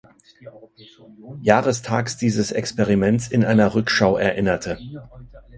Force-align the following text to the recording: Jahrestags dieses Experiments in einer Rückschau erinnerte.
Jahrestags 1.43 2.17
dieses 2.17 2.51
Experiments 2.51 3.27
in 3.27 3.45
einer 3.45 3.75
Rückschau 3.75 4.17
erinnerte. 4.17 4.79